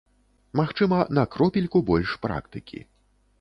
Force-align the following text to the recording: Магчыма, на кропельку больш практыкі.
Магчыма, 0.59 0.97
на 1.17 1.25
кропельку 1.35 1.83
больш 1.91 2.17
практыкі. 2.25 2.83